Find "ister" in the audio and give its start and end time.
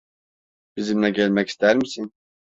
1.49-1.75